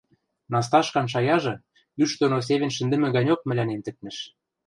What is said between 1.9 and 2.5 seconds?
ӱш доно